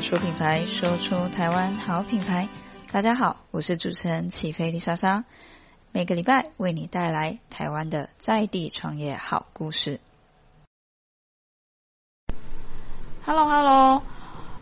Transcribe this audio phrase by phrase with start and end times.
[0.00, 2.48] 说品牌，说出台湾好品牌。
[2.90, 5.22] 大家好，我是主持人起飞丽莎莎，
[5.92, 10.00] 每个礼拜为你带来台湾的在地创业好故事。
[13.26, 14.02] Hello，Hello，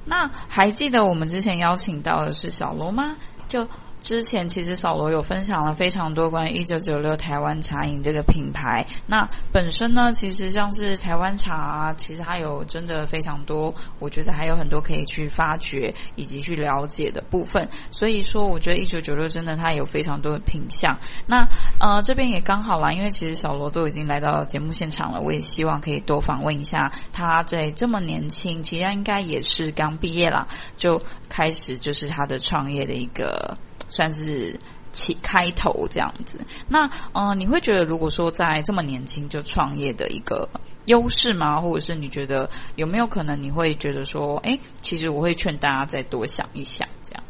[0.05, 3.17] 那还记得我们之前邀请到的是小罗吗？
[3.47, 3.69] 就。
[4.01, 8.87] 之前其实小罗有分享了非常多关于一九九六台湾茶饮这个品牌。
[9.07, 17.69] 那本身呢，其实像是台湾茶啊，其实它有真的非常多，我觉得还有很多可以去发掘以及去了解的部分。
[17.91, 20.99] 所以说，我觉得一九九六真的它有非常多的品相。
[21.27, 21.49] 那
[21.81, 30.47] 呃这边也刚好啦，因为其实小罗都已经来到节目现场了，我也希望可以多访问一下他在这么年轻，其实他应该也是刚毕业啦，
[30.77, 33.57] 就开始就是他的创业的一个。
[33.89, 34.59] 算是
[34.93, 36.39] 起开头这样子，
[36.69, 40.49] 那嗯、呃，你会觉得如果说在这么年轻就创业的一个
[40.87, 41.61] 优势吗？
[41.61, 47.23] 或者是你觉得有没有可能你会觉得说，哎，其实我会劝大家再多想一想，这样。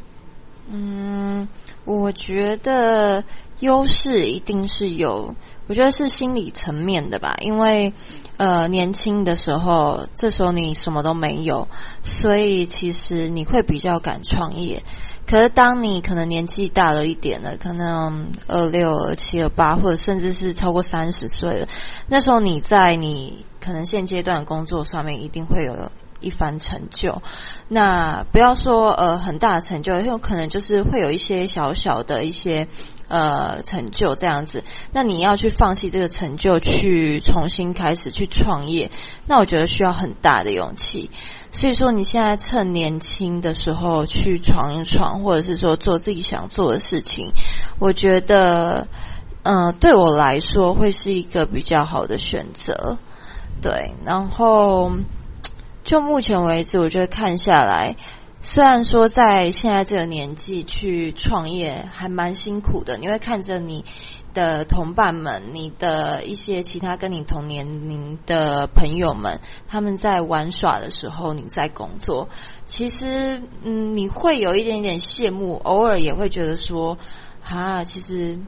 [0.70, 1.48] 嗯，
[1.84, 3.24] 我觉得
[3.60, 5.34] 优势一定是有，
[5.66, 7.92] 我觉得是心理层面的吧，因为
[8.36, 11.66] 呃，年轻的时候，这时候你什么都没有，
[12.04, 14.84] 所以其实你会比较敢创业。
[15.28, 21.68] 可是，当你可能年纪大了一点了，可能二六、二七、二八，或者甚至是超过三十岁了，
[22.06, 27.22] 那时候你在你可能现阶段工作上面一定会有一番成就。
[27.68, 32.68] 那不要说呃很大的成就，有可能就是会有一些小小的一些。
[33.10, 38.90] 呃，成就这样子，那你要去放弃这个成就，去重新开始去创业，
[39.26, 41.10] 那我觉得需要很大的勇气。
[41.50, 47.32] 所以说，你现在趁年轻的时候去闯一闯，或者是说做自己想做的事情，
[47.78, 48.88] 我觉得，
[49.42, 52.98] 嗯、对我来说会是一个比较好的选择。
[53.62, 54.92] 对，然后
[55.88, 57.96] 就目前为止，我觉得看下来。
[58.42, 63.86] 虽然说在现在这个年纪去创业还蛮辛苦的，你会看着你
[64.34, 72.28] 的同伴们、你的一些其他跟你同年龄的朋友们，他们在玩耍的时候，你在工作。
[72.66, 76.98] 其实，嗯，你会有一点点羡慕，偶尔也会觉得说，
[77.42, 78.38] 啊，其实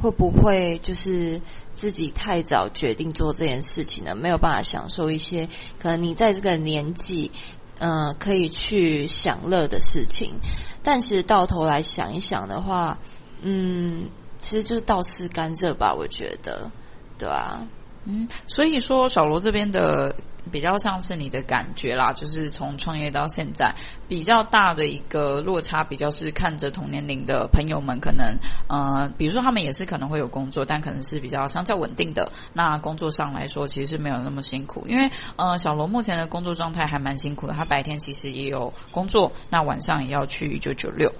[0.00, 1.40] 会不会就是
[1.72, 4.14] 自己太早决定做这件事情呢？
[4.14, 5.48] 没有办法享受一些
[5.78, 7.30] 可能你在这个年纪。
[7.78, 10.36] 嗯、可以去享乐的事情，
[10.82, 12.96] 但是到头来想一想的话，
[13.42, 14.08] 嗯，
[14.38, 16.70] 其实就是倒吃甘蔗吧，我觉得，
[17.18, 17.68] 对啊，
[18.06, 20.16] 嗯，所以说小罗这边的。
[20.50, 23.74] 比较像是你的感觉啦，就是从创业到现在
[24.08, 32.30] 比较大的一个落差，比较是看着同年龄的朋友们，可能呃，比如说他们也是可能会有工作，但可能是比较相较稳定的。
[32.52, 41.12] 那工作上来说，其实是没有那么辛苦，因为呃，小罗目前的工作状态还蛮辛苦的，他白天其实也有工作，那晚上也要去九九六。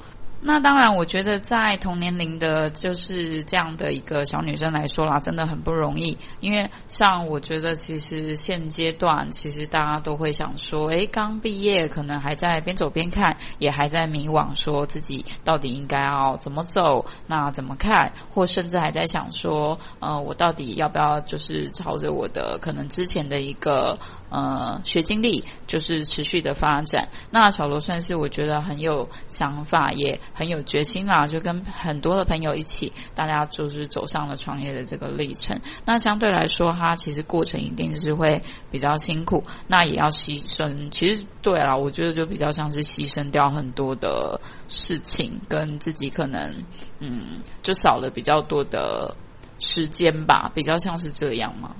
[0.42, 6.19] 那当然，我觉得在同年龄的，就是这样的一个小女生来说啦，真的很不容易。
[6.41, 23.98] 因为像我觉得，其实现阶段，其实大家都会想说，诶，刚毕业，可能还在边走边看，也还在迷惘，说自己到底应该要怎么走，那怎么看，或甚至还在想说，呃，我到底要不要就是朝着我的可能之前的一个。
[24.28, 27.09] 呃，学经历就是持续的发展。
[27.31, 35.60] 那小罗算是我觉得很有想法，也很有决心啦，就跟很多的朋友一起，大家就是走上了创业的这个历程。
[35.84, 40.91] 那相对来说，它其实过程一定是会比较辛苦，那也要牺牲。
[40.91, 46.65] 其实对啊，我觉得就比较像是牺牲掉很多的事情，跟自己可能
[46.98, 49.15] 嗯，就少了比较多的
[49.59, 51.76] 时间吧，比较像是这样嘛。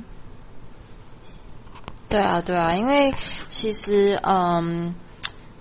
[2.09, 3.12] 对啊，对啊，因为
[3.49, 4.94] 其实，嗯，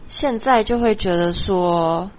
[0.08, 2.10] 现在就会觉得说，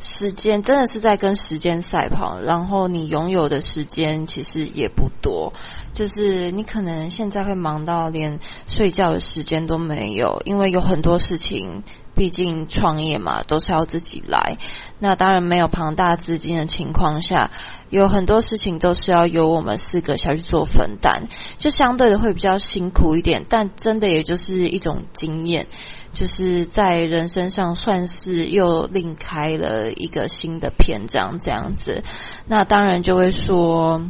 [0.00, 5.52] 时间真的是在跟时间赛跑，然后你拥有的时间其实也不多，
[5.94, 11.82] 就是你可能现在会忙到连睡觉的时间都没有，因为有很多事情。
[12.14, 14.58] 毕竟创业嘛，都是要自己来。
[14.98, 17.50] 那当然没有庞大资金的情况下，
[17.90, 21.28] 有很多事情都是要由我们四个下去做分担，
[21.58, 23.44] 就相对的会比较辛苦一点。
[23.48, 25.66] 但真的也就是一种经验，
[26.12, 32.02] 就是在人生上算是又另开了一个新的篇章这样子。
[32.46, 34.00] 那当然就会说，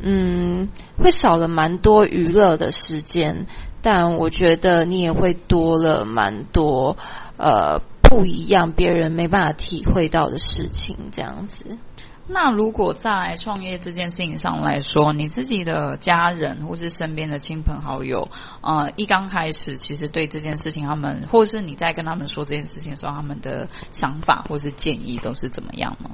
[0.00, 3.46] 嗯，会少了蛮多娱乐的时间，
[3.82, 6.96] 但我觉得你也会多了蛮多。
[7.36, 11.78] 呃，不一样，别人没办法体会到的事情，这样子。
[12.26, 18.28] 那如果在创业这件事情上来说，你自己的家人或是身边的亲朋好友，
[18.60, 26.10] 呃，一刚开始其实对这件事情，他们或是你在跟他们说这件事情的时候，他们的想法或是建议都是怎么样呢？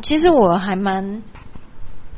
[0.00, 1.22] 其实我还蛮，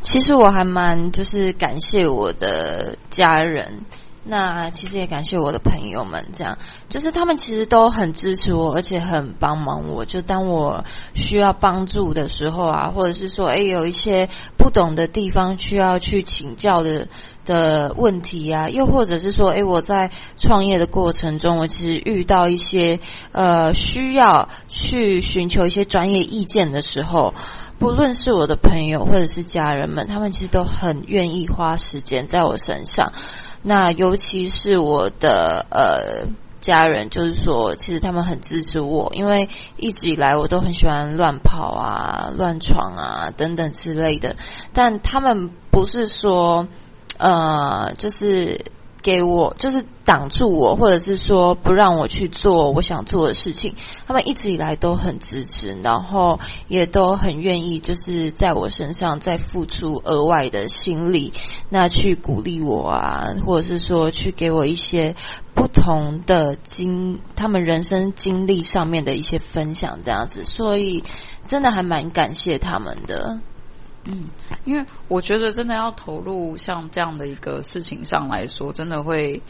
[0.01, 3.81] 其实我还蛮就是感谢我的家人。
[4.27, 6.57] 那其实也感谢我的朋友们，这样
[6.89, 10.07] 就是他们其实都很支持我，而且很帮忙我。
[10.07, 10.85] 就当我
[11.15, 17.09] 需要帮助的时候啊，或者是说，诶，有一些不懂的地方需要去请教的
[17.45, 23.01] 的问题啊，又或者是说，诶，我在创业的过程中，我其实遇到一些
[23.33, 27.35] 呃需要去寻求一些专业意见的时候，
[27.79, 33.13] 不论是我的朋友或者是家人们，他们其实都很愿意花时间在我身上。
[33.65, 36.29] 那尤其是我的呃
[36.61, 44.37] 家人，就是说，其实他们很支持我，因为一直以来我都很喜欢乱跑啊、乱闯啊等等之类的，
[44.73, 46.69] 但他们不是说
[47.19, 48.65] 呃，就是。
[49.05, 53.75] 给我就是挡住我，或者是说不让我去做我想做的事情。
[54.07, 61.35] 他们一直以来都很支持，然后也都很愿意，就是在我身上再付出额外的心力，
[61.69, 65.15] 那去鼓励我啊，或者是说去给我一些
[65.55, 70.47] 不同的经，他们人生经历上面的一些分享，这样子。
[70.47, 71.05] 所以
[71.45, 73.39] 真的还蛮感谢他们的。
[74.05, 74.29] 嗯，
[74.65, 79.41] 因为我觉得真的要投入像这样的一个事情上来说，真的会。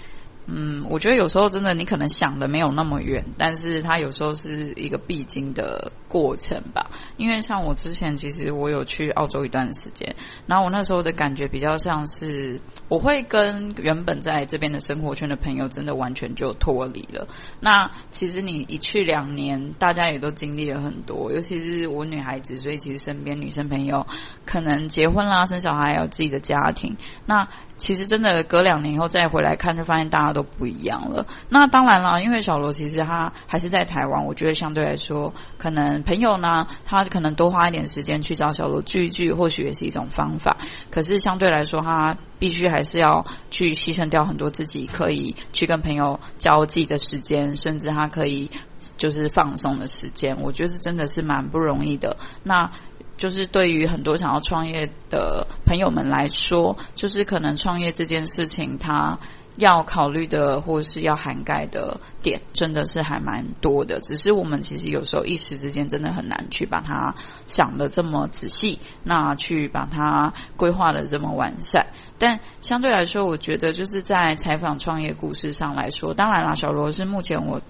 [0.46, 6.90] 嗯，我觉得有时候真的你可能想的没有那么远，但是它有时候是一个必经的过程吧。
[7.16, 10.14] 因为像我之前其实我有去澳洲一段时间，
[10.46, 17.26] 然后我那时候的感觉比较像是我会跟原本在这边的生活圈的朋友真的完全就脱离了。
[17.60, 24.06] 那其实你一去两年，大家也都经历了很多，尤其是我女孩子，所以其实身边女生朋友
[24.44, 26.96] 可能结婚啦、生小孩，有自己的家庭。
[27.24, 31.26] 那其实真的隔两年以后再回来看，就发现大家都不一样了。
[31.48, 40.56] 那当然了，因为小罗其实他还是在台湾，我觉得相对来说，可能朋友呢，他可能多花一点时间去找小罗聚一聚，或许也是一种方法。
[40.90, 48.50] 可是相对来说，他必须还是要去牺牲掉很多自己可以去跟朋友交际的时间，甚至他可以
[48.96, 50.40] 就是放松的时间。
[50.40, 52.16] 我觉得是真的是蛮不容易的。
[52.42, 52.70] 那。
[53.16, 59.18] 就是对于很多想要创业的朋友们来说，就是可能创业这件事情，它
[59.56, 64.00] 要考虑的或是要涵盖的点，真的是还蛮多的。
[64.00, 67.14] 只是我们其实有时候一时之间真的很难去把它
[67.46, 71.86] 想得这么仔细，那去把它规划得这么完善。
[72.18, 77.60] 但相对来说，我觉得就是在采访创业故事上来说，当然啦，小罗是目前我。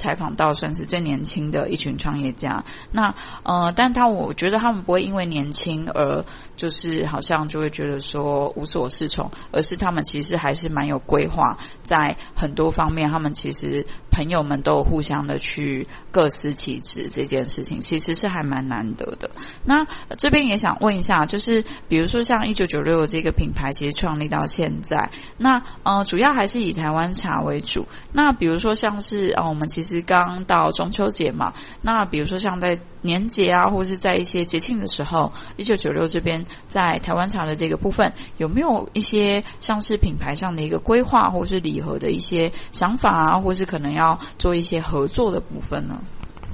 [0.00, 6.24] 采访到算是最年轻的一群创业家，那呃，但他我觉得他们不会因为年轻而
[6.56, 19.30] 就是好像就会觉得说无所适从，而是他们其实还是蛮有规划，在很多方面，他们其实朋友们都互相的去各司其职，这件事情其实是还蛮难得的。
[19.66, 19.86] 那
[20.16, 27.86] 这边也想问一下，就是比如说像一九九六这个品牌，其实创立到现在，那呃，主要还是以台湾茶为主。
[28.12, 29.89] 那比如说像是呃，我们其实。
[29.90, 31.52] 其实刚到中秋节嘛，
[31.82, 46.00] 那比如说像在年节啊，或是在一些节庆的时候，一九九六这边在台湾茶的这个部分，有没有一些像是品牌上的一个规划，或是礼盒的一些想法啊，或是可能要做一些合作的部分呢？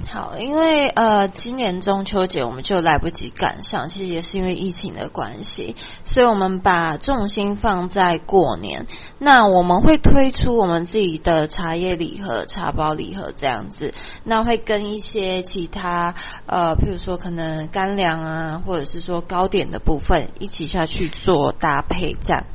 [0.05, 5.75] 好，因为呃，今年中秋节我们就来不及赶上，其实也是因为疫情的关系，
[6.05, 8.87] 所以我们把重心放在过年。
[9.19, 22.45] 那我们会推出我们自己的茶叶礼盒、茶包礼盒这样子，那会跟一些其他呃，譬如说可能干粮啊，或者是说糕点的部分一起下去做搭配这样。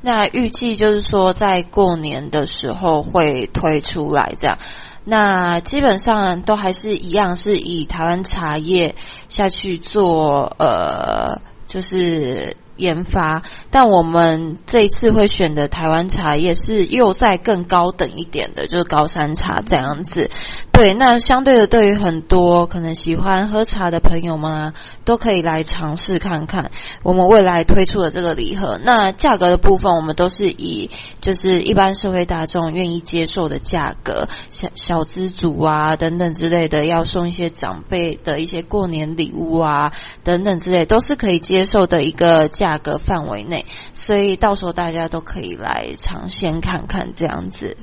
[0.00, 4.58] 那预计就是说在过年的时候会推出来这样。
[5.08, 8.96] 那基本上都还是一样，是以台湾茶叶
[9.28, 12.56] 下去做，呃，就是。
[12.76, 20.30] 研发，但我们这一次会选的台湾茶叶是又再更高等一点的，就是高山茶这样子。
[20.72, 24.74] 对，那相对的，对于很多可能喜欢喝茶的朋友们啊，
[25.06, 26.70] 都可以来尝试看看
[27.02, 28.78] 我们未来推出的这个礼盒。
[28.84, 30.90] 那价格的部分，我们都是以
[31.22, 39.92] 就是一般社会大众愿意接受的价格，小小资族啊等等之类的，要送一些长辈的一些过年礼物啊
[40.24, 42.65] 等等之类，都是可以接受的一个价。
[42.66, 47.76] 价格范围内，所以到时候大家都可以来尝鲜看看这样子。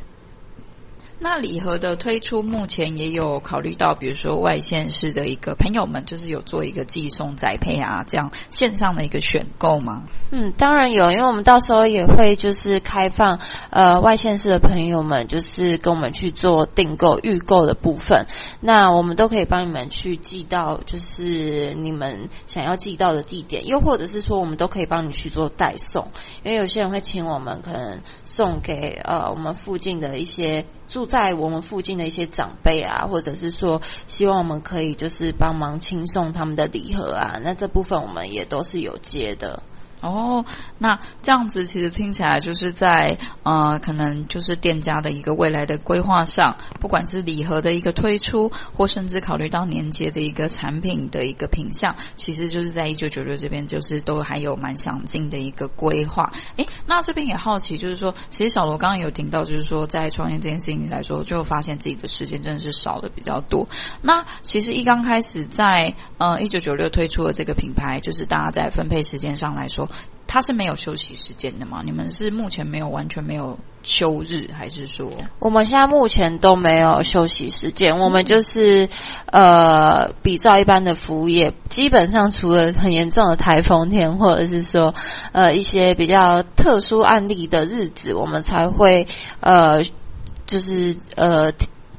[1.24, 10.04] 那礼盒的推出，目前也有考虑到，比如说外县市的一个朋友们，就是有做一个寄送宅配啊，这样线上的一个选购吗？
[10.32, 13.40] 嗯，当然有，因为我们到时候也会就是开放，
[13.70, 18.28] 呃，外县市的朋友们就是跟我们去做订购、预购的部分，
[18.60, 26.10] 那我们都可以帮你们去寄到，就是你们想要寄到的地点，又或者是说，我们都可以帮你去做代送，
[26.44, 39.64] 因为有些人会请我们可能送给呃我们附近的一些住在我们附近的一些长辈啊，或者是说希望我们可以就是帮忙轻送他们的礼盒啊，那这部分我们也都是有接的。
[40.04, 40.44] 哦，
[40.78, 56.34] 那这样子其实听起来就是在呃，可能就是店家的一个未来的规划上，不管是礼盒的一个推出，或甚至考虑到年节的一个产品的一个品相，其实就是在一九九六这边就是都还有蛮详尽的一个规划。
[56.58, 63.70] 诶，那这边也好奇，就是说，其实小罗刚刚有听到，就是说在创业这件事情来说，就发现自己的时间真的是少的比较多。
[64.02, 69.90] 那其实一刚开始在呃一九九六推出的这个品牌，就是大家在分配时间上来说。
[70.26, 71.82] 他是没有休息时间的吗？
[71.84, 75.10] 你们是目前没有完全没有休日，还是说？
[75.40, 78.90] 我们现在目前都没有休息时间，我们就是
[79.28, 84.96] 呃，比照一般的服务业，基本上除了很严重的台风天，或者是说
[85.34, 89.08] 呃一些比较特殊案例的日子，我们才会
[89.40, 89.84] 呃，
[90.48, 91.54] 就是呃。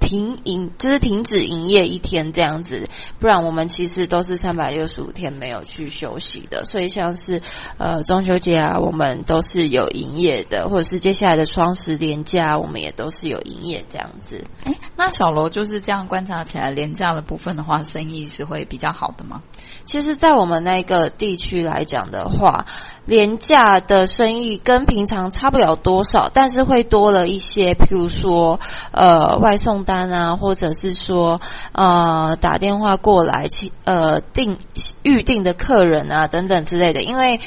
[0.04, 2.84] 停营就是停止营业一天这样子，
[3.18, 6.64] 不然我们其实都是三百六十五天没有去休息的。
[6.64, 7.40] 所以像是
[7.78, 14.44] 呃中秋节啊，我们都是有营业的，或者是接下来的双十连假，我们也都是有营业这样子。
[14.64, 19.42] 哎，那小罗就是这样观察起来，廉价的部分的话，生意是会比较好的吗？
[19.84, 22.66] 其实，在我们那个地区来讲的话。
[23.06, 28.58] 廉价的生意跟平常差不了多少，但是会多了一些，譬如说，
[28.92, 34.58] 呃，外送单单啊，或者是说，呃，打电话过来请，呃，订
[35.04, 37.02] 预订的客人啊，等等之类的。
[37.02, 37.40] 因为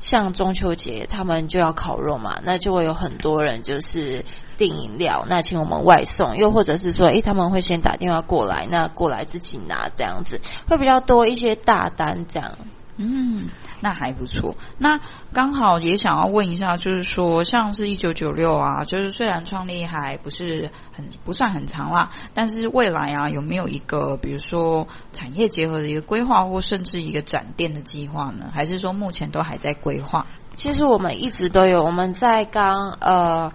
[0.00, 4.24] 像中秋节，他们就要烤肉嘛，那就会有很多人就是
[4.56, 12.58] 订饮料，那请我们外送，又或者是说，诶，他们会先打电话过来，那过来自己拿这样子，会比较多一些大单这样。
[12.96, 13.48] 嗯，
[13.80, 14.54] 那还不错。
[14.78, 15.00] 那
[15.32, 28.50] 刚好也想要问一下，就是说，像是一九九六啊，就是虽然创立还不是很不算很长啦，但是未来啊，有没有一个比如说产业结合的一个规划，或甚至一个展店的计划呢？
[28.52, 30.26] 还是说目前都还在规划？
[30.54, 33.52] 其实我们一直都有，我们在刚呃。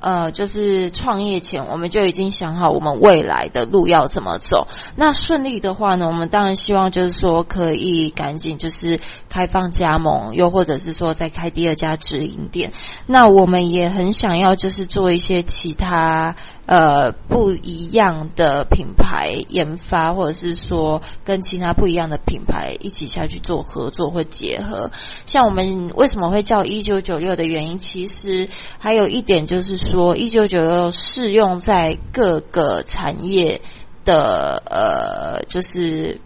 [0.00, 4.68] 呃，就是创业前，我们就已经想好我们未来的路要怎么走。
[4.96, 12.72] 那顺利的话呢，我们当然希望就是说可以赶紧就是开放加盟，又或者是说再开第二家直营店。
[13.06, 16.36] 那我们也很想要就是做一些其他。
[16.70, 24.92] 呃，不一样的品牌研发，或者是说跟其他不一样的品牌一起下去做合作或结合。
[25.26, 28.48] 像我们为什么会叫一九九六的原因，其实
[28.78, 33.60] 还有一点就是说，一九九六适用在各个产业
[34.04, 36.20] 的呃，就是。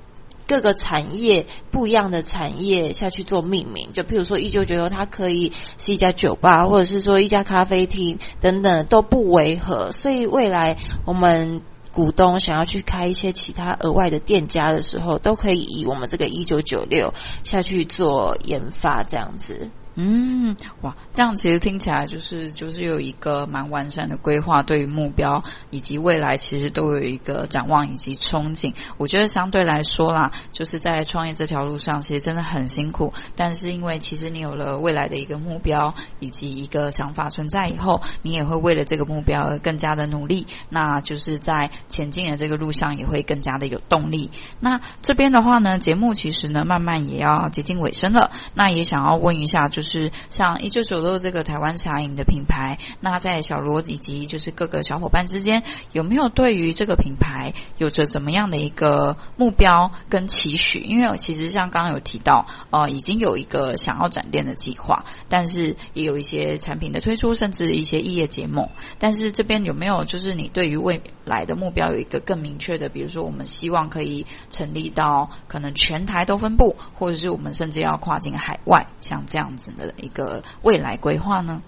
[0.47, 9.93] 各个产业不一样的产业下去做命名，就譬如说一九九六，它可以是一家酒吧，或者是说一家咖啡厅等等都不违和。
[9.93, 19.71] 所以未来我们股东想要去开一些其他额外的店家的时候，都可以以我们这个一九九六下去做研发，这样子。
[19.97, 28.75] 嗯，哇，这样其实听起来就是就是有一个蛮完善的规划，对于目标以及未来其实都有一个展望以及憧憬。
[28.97, 33.13] 我觉得相对来说啦，就是在创业这条路上，其实真的很辛苦。
[33.37, 40.49] 但是因为其实你有了未来的一个目标以及一个想法存在以后，你也会为了这个目标而更加的努力。
[40.71, 44.33] 那就是在前进的这个路上也会更加的有动力。
[44.59, 48.33] 那这边的话呢，节目其实呢慢慢也要接近尾声了。
[48.55, 49.84] 那也想要问一下，就是。
[49.85, 55.62] 是像一九九六这个台湾茶饮的品牌，那在小罗以及就是各个小伙伴之间，
[55.93, 60.81] 有没有对于这个品牌有着怎么样的一个目标跟期许？
[60.81, 68.67] 因为其实像刚刚有提到，呃，已经有一个想要展店的计划，但是也有一些产品的推出，甚至一些异业结盟。
[68.99, 72.88] 但是这边有没有就是你对于未来的目标有一个更明确的？
[72.88, 79.73] 比如说，我们希望可以成立到可能全台都分布，或者是我们甚至要跨境海外，像这样子。
[79.76, 81.62] 的一个未来规划呢？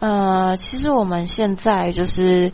[0.00, 2.50] 呃，其实我们现在就是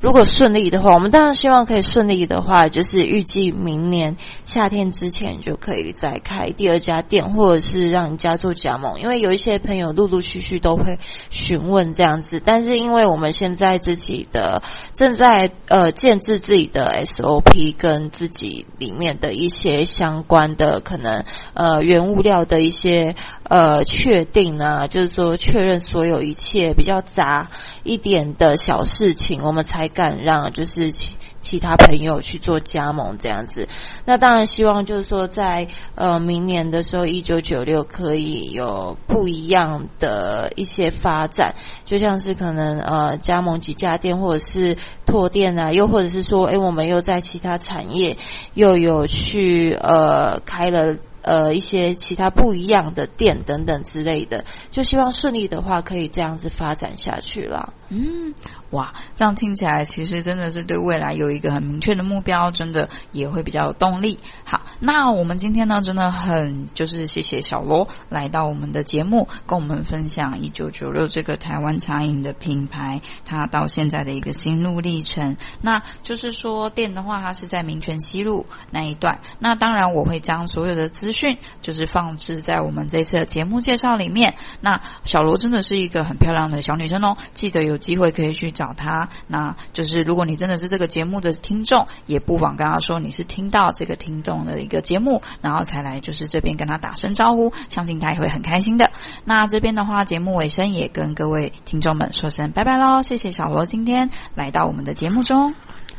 [0.00, 4.16] 如果顺利的话，我们当然希望可以顺利的话，就是预计明年
[4.46, 8.98] 夏天之前就可以再开第二家店，或者是让人家做加盟。
[8.98, 14.62] 因为有一些朋友陆陆续续都会询问这样子，但是因为我们现在自己的
[14.94, 23.16] 正在呃建制自己的 SOP 跟自己里面的一些相关的可能呃原物料的一些
[23.50, 27.50] 呃确定啊，就是说确认所有一切比较杂
[27.82, 33.66] 一点的小事情，我们才敢让就是其其他朋友去做加盟这样子。
[34.04, 35.66] 那当然希望就是说在
[35.96, 48.16] 呃明年的时候，一九九六可以有不一样的一些发展，就像是可能呃加盟几家店，或者是拓店啊，又或者是说，诶我们又在其他产业
[48.54, 50.94] 又有去呃开了。
[51.22, 57.74] 呃，一些其他不一样的店等等之类的，就希望顺利的话，可以这样子发展下去了。
[57.90, 58.34] 嗯。
[58.70, 64.20] 哇，这样听起来其实真的是对未来有一个很明确的目标，真的也会比较有动力。
[64.44, 75.36] 好，那我们今天呢，真的很就是谢谢小罗来到我们的节目，跟我们分享一九九六这个台湾茶饮的品牌，它到现在的一个心路历程。
[75.60, 79.20] 那就是说店的话，它是在民权西路那一段。
[79.40, 84.36] 那当然我会将所有的资讯就是放置在我们这次的节目介绍里面。
[84.60, 88.50] 那小罗真的是一个很漂亮的小女生哦，记得有机会可以去。
[88.60, 98.90] 找他，那就是如果你真的是这个节目的听众，也不妨跟他说你是听到这个听众的一个节目，然后才来就是这边跟他打声招呼，相信他也会很开心的。
[99.24, 105.54] 那这边的话，节目尾声也跟各位听众们说声拜拜喽，谢谢小罗今天来到我们的节目中，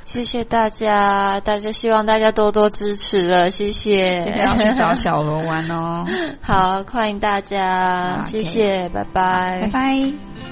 [0.05, 4.19] 谢谢大家，大家希望大家多多支持了，谢谢。
[4.19, 6.05] 今天要去找小罗玩哦，
[6.43, 10.50] 好，欢迎大家，谢谢，拜拜，拜拜。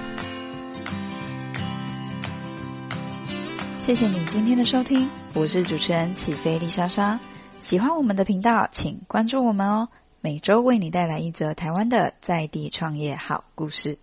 [3.89, 7.19] 谢谢你今天的收听，我是主持人起飞丽莎莎。
[7.59, 9.89] 喜欢我们的频道，请关注我们哦。
[10.21, 13.97] 每周为你带来一则台湾的在地创业好故事。